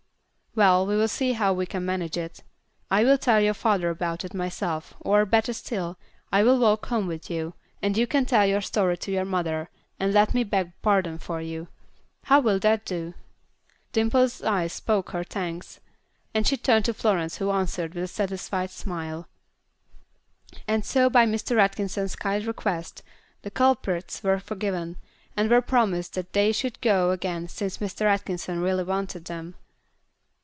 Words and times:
"Well, 0.53 0.85
we'll 0.85 1.07
see 1.07 1.31
how 1.31 1.53
we 1.53 1.65
can 1.65 1.85
manage 1.85 2.17
it. 2.17 2.43
I 2.89 3.05
will 3.05 3.17
tell 3.17 3.39
your 3.39 3.53
father 3.53 3.89
about 3.89 4.25
it, 4.25 4.33
myself, 4.33 4.93
or, 4.99 5.25
better 5.25 5.53
still, 5.53 5.97
I 6.29 6.43
will 6.43 6.59
walk 6.59 6.87
home 6.87 7.07
with 7.07 7.29
you, 7.29 7.53
and 7.81 7.95
you 7.95 8.05
can 8.05 8.25
tell 8.25 8.45
your 8.45 8.59
story 8.59 8.97
to 8.97 9.13
your 9.13 9.23
mother, 9.23 9.69
and 9.97 10.11
let 10.13 10.33
me 10.33 10.43
beg 10.43 10.73
pardon 10.81 11.19
for 11.19 11.39
you. 11.39 11.69
How 12.23 12.41
will 12.41 12.59
that 12.59 12.83
do?" 12.83 13.13
Dimple's 13.93 14.43
eyes 14.43 14.73
spoke 14.73 15.11
her 15.11 15.23
thanks, 15.23 15.79
and 16.33 16.45
she 16.45 16.57
turned 16.57 16.83
to 16.83 16.93
Florence 16.93 17.37
who 17.37 17.49
answered 17.49 17.93
with 17.95 18.03
a 18.03 18.07
satisfied 18.09 18.71
smile. 18.71 19.29
And 20.67 20.83
so 20.83 21.09
by 21.09 21.25
Mr. 21.25 21.57
Atkinson's 21.59 22.17
kind 22.17 22.43
request 22.45 23.03
the 23.43 23.51
culprits 23.51 24.21
were 24.21 24.37
forgiven, 24.41 24.97
and 25.37 25.49
were 25.49 25.61
promised 25.61 26.13
that 26.15 26.33
they 26.33 26.51
should 26.51 26.81
go 26.81 27.11
again 27.11 27.47
since 27.47 27.77
Mr. 27.77 28.01
Atkinson 28.01 28.59
really 28.61 28.83
wanted 28.83 29.23
them. 29.23 29.55